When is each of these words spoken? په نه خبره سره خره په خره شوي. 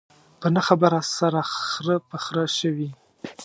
په 0.39 0.47
نه 0.55 0.61
خبره 0.67 0.99
سره 1.17 1.41
خره 1.55 1.95
په 2.09 2.17
خره 2.25 2.45
شوي. 2.59 2.89